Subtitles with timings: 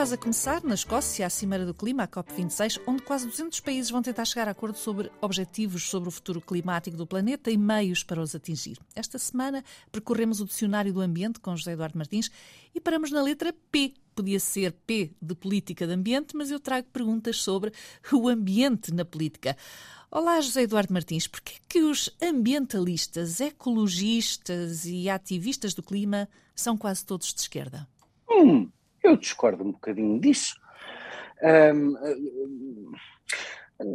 [0.00, 3.90] Quase a começar, na Escócia, a Cimeira do Clima, a COP26, onde quase 200 países
[3.90, 8.02] vão tentar chegar a acordo sobre objetivos sobre o futuro climático do planeta e meios
[8.02, 8.78] para os atingir.
[8.96, 12.30] Esta semana percorremos o Dicionário do Ambiente com José Eduardo Martins
[12.74, 13.92] e paramos na letra P.
[14.14, 17.70] Podia ser P de Política de Ambiente, mas eu trago perguntas sobre
[18.10, 19.54] o ambiente na política.
[20.10, 21.26] Olá, José Eduardo Martins.
[21.26, 27.86] Por que os ambientalistas, ecologistas e ativistas do clima são quase todos de esquerda?
[28.30, 28.66] Hum.
[29.02, 30.54] Eu discordo um bocadinho disso.
[31.42, 31.96] Um,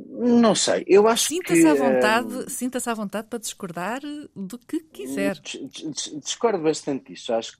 [0.09, 1.67] não sei, eu acho sinta-se que...
[1.67, 4.01] À vontade, um, sinta-se à vontade para discordar
[4.35, 5.39] do que quiser.
[6.23, 7.33] Discordo bastante disso.
[7.33, 7.59] Acho que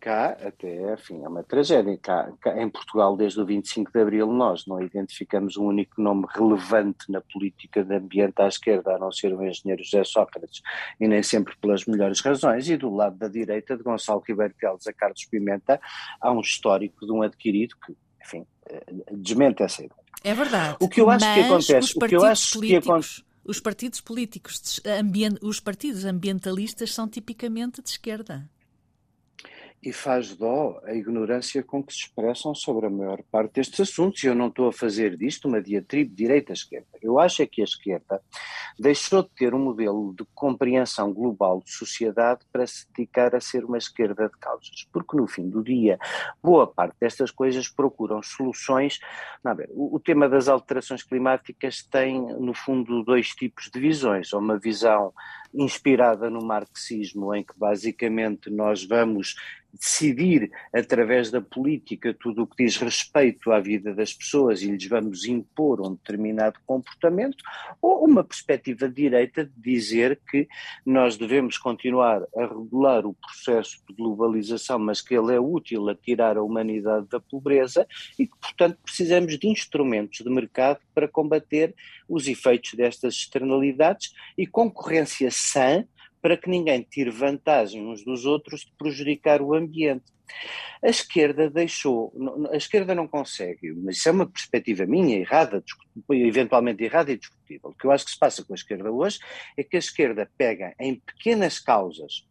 [0.00, 1.96] cá até, enfim, é uma tragédia.
[1.98, 6.26] Cá, cá, em Portugal, desde o 25 de Abril, nós não identificamos um único nome
[6.28, 10.60] relevante na política de ambiente à esquerda, a não ser o engenheiro José Sócrates,
[11.00, 12.68] e nem sempre pelas melhores razões.
[12.68, 15.80] E do lado da direita, de Gonçalo Ribeiro Teles a Carlos Pimenta,
[16.20, 20.00] há um histórico de um adquirido que, enfim, eh, desmente essa ideia.
[20.22, 20.76] É verdade.
[20.80, 24.80] O que eu acho que acontece, o que eu acho que acontece os partidos políticos,
[25.42, 28.48] os partidos ambientalistas são tipicamente de esquerda
[29.82, 34.22] e faz dó a ignorância com que se expressam sobre a maior parte destes assuntos.
[34.22, 36.86] E eu não estou a fazer disto uma diatribe direita-esquerda.
[37.00, 38.20] Eu acho é que a esquerda
[38.78, 43.64] deixou de ter um modelo de compreensão global de sociedade para se dedicar a ser
[43.64, 44.86] uma esquerda de causas.
[44.92, 45.98] Porque no fim do dia,
[46.42, 48.98] boa parte destas coisas procuram soluções.
[49.42, 54.32] Não, ver, o, tema das alterações climáticas tem, no fundo, dois tipos de visões.
[54.34, 55.12] Uma visão
[55.52, 59.34] inspirada no marxismo, em que basicamente nós vamos
[59.72, 64.86] decidir através da política tudo o que diz respeito à vida das pessoas e lhes
[64.86, 67.42] vamos impor um determinado comportamento,
[67.80, 70.48] ou uma perspectiva direita de dizer que
[70.84, 75.94] nós devemos continuar a regular o processo de globalização, mas que ele é útil a
[75.94, 77.86] tirar a humanidade da pobreza
[78.18, 81.74] e que, portanto, precisamos de instrumentos de mercado para combater
[82.08, 85.84] os efeitos destas externalidades e concorrência sã
[86.22, 90.04] para que ninguém tire vantagem uns dos outros de prejudicar o ambiente.
[90.82, 92.12] A esquerda deixou,
[92.52, 95.62] a esquerda não consegue, mas isso é uma perspectiva minha, errada,
[96.10, 97.70] eventualmente errada e discutível.
[97.70, 99.18] O que eu acho que se passa com a esquerda hoje
[99.56, 102.24] é que a esquerda pega em pequenas causas,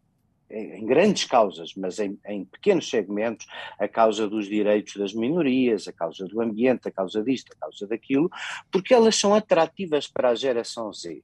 [0.49, 3.45] em grandes causas, mas em, em, pequenos segmentos,
[3.77, 7.85] a causa dos direitos das minorias, a causa do ambiente, a causa disto, a causa
[7.85, 8.31] daquilo,
[8.71, 11.21] porque elas são atrativas para a geração Z.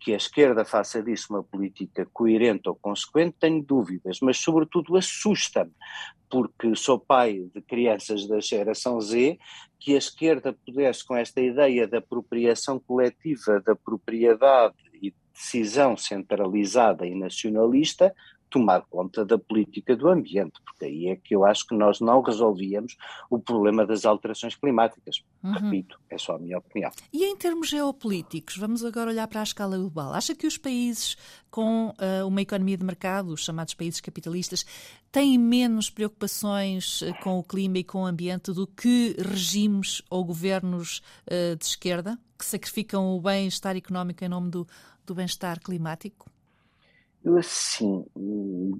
[0.00, 5.72] Que a esquerda faça disso uma política coerente ou consequente, tenho dúvidas, mas sobretudo assusta-me,
[6.30, 9.38] porque sou pai de crianças da geração Z,
[9.78, 17.06] que a esquerda pudesse, com esta ideia da apropriação coletiva da propriedade e decisão centralizada
[17.06, 18.14] e nacionalista,
[18.50, 22.20] tomar conta da política do ambiente, porque aí é que eu acho que nós não
[22.20, 22.96] resolvíamos
[23.30, 25.22] o problema das alterações climáticas.
[25.42, 25.52] Uhum.
[25.52, 26.90] Repito, é só a minha opinião.
[27.12, 30.12] E em termos geopolíticos, vamos agora olhar para a escala global.
[30.12, 31.16] Acha que os países
[31.50, 34.64] com uh, uma economia de mercado, os chamados países capitalistas,
[35.10, 40.24] têm menos preocupações uh, com o clima e com o ambiente do que regimes ou
[40.24, 44.66] governos uh, de esquerda, que sacrificam o bem-estar económico em nome do,
[45.06, 46.30] do bem-estar climático?
[47.28, 48.06] Eu, assim,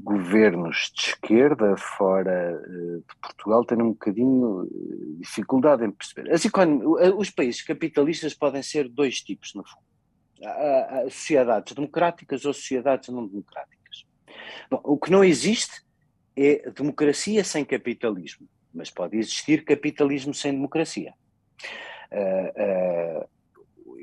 [0.02, 6.32] governos de esquerda fora eh, de Portugal têm um bocadinho eh, dificuldade em perceber.
[6.32, 9.84] As eh, os países capitalistas podem ser dois tipos, no fundo.
[11.10, 14.06] Sociedades democráticas ou sociedades não democráticas.
[14.70, 15.82] Bom, o que não existe
[16.34, 21.12] é democracia sem capitalismo, mas pode existir capitalismo sem democracia.
[22.10, 23.28] Uh, uh,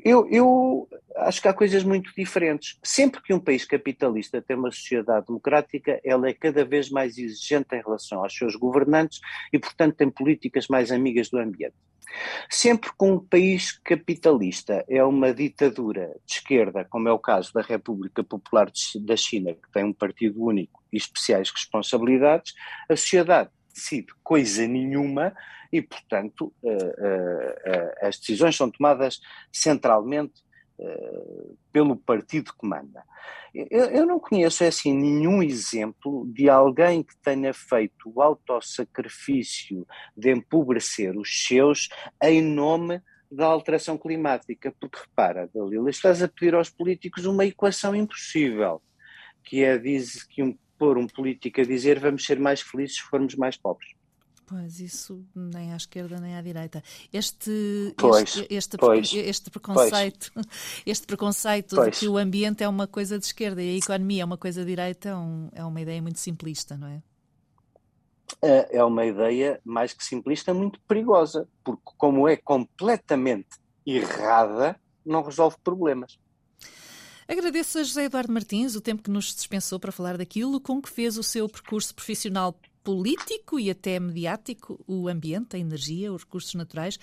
[0.05, 2.77] eu, eu, acho que há coisas muito diferentes.
[2.83, 7.75] Sempre que um país capitalista tem uma sociedade democrática, ela é cada vez mais exigente
[7.75, 9.19] em relação aos seus governantes
[9.51, 11.73] e, portanto, tem políticas mais amigas do ambiente.
[12.47, 17.63] Sempre que um país capitalista é uma ditadura de esquerda, como é o caso da
[17.63, 22.53] República Popular da China, que tem um partido único e especiais responsabilidades,
[22.87, 25.35] a sociedade decide coisa nenhuma
[25.71, 29.19] e, portanto, uh, uh, as decisões são tomadas
[29.51, 30.45] centralmente
[31.71, 33.01] pelo partido que manda.
[33.53, 39.87] Eu, eu, não conheço assim nenhum exemplo de alguém que tenha feito o autossacrifício
[40.17, 41.87] de empobrecer os seus
[42.21, 43.01] em nome
[43.31, 48.81] da alteração climática, porque repara, Dalila, estás a pedir aos políticos uma equação impossível,
[49.43, 53.01] que é diz, que um, pôr um político a dizer vamos ser mais felizes se
[53.03, 53.93] formos mais pobres.
[54.47, 56.83] Pois, isso nem à esquerda nem à direita.
[57.11, 60.45] Este, pois, este, este, pois, este preconceito, pois.
[60.85, 64.25] este preconceito de que o ambiente é uma coisa de esquerda e a economia é
[64.25, 67.01] uma coisa de direita é, um, é uma ideia muito simplista, não é?
[68.41, 75.23] É, é uma ideia mais que simplista, muito perigosa, porque como é completamente errada, não
[75.23, 76.19] resolve problemas.
[77.27, 80.89] Agradeço a José Eduardo Martins o tempo que nos dispensou para falar daquilo com que
[80.89, 86.53] fez o seu percurso profissional político e até mediático, o ambiente, a energia, os recursos
[86.53, 86.99] naturais.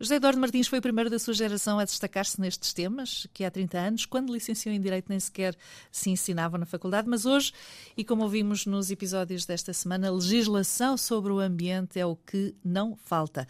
[0.00, 3.50] José Eduardo Martins foi o primeiro da sua geração a destacar-se nestes temas, que há
[3.50, 5.56] 30 anos, quando licenciou em Direito, nem sequer
[5.90, 7.52] se ensinava na faculdade, mas hoje,
[7.96, 12.96] e como ouvimos nos episódios desta semana, legislação sobre o ambiente é o que não
[12.96, 13.46] falta.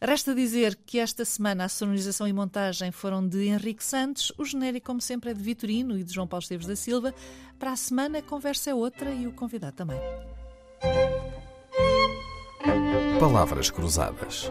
[0.00, 4.86] Resta dizer que esta semana a sonorização e montagem foram de Henrique Santos, o genérico,
[4.86, 7.14] como sempre, é de Vitorino e de João Paulo Esteves da Silva.
[7.58, 10.00] Para a semana, a conversa é outra e o convidado também.
[13.18, 14.50] Palavras Cruzadas,